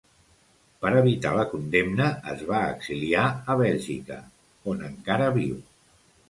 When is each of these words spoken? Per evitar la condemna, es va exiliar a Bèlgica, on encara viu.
Per 0.85 0.91
evitar 1.01 1.33
la 1.39 1.43
condemna, 1.51 2.07
es 2.31 2.41
va 2.53 2.61
exiliar 2.69 3.27
a 3.53 3.57
Bèlgica, 3.61 4.19
on 4.73 4.83
encara 4.89 5.29
viu. 5.39 5.63